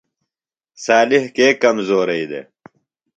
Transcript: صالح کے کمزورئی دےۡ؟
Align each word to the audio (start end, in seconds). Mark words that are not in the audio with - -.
صالح 0.85 1.23
کے 1.35 1.47
کمزورئی 1.61 2.25
دےۡ؟ 2.29 2.45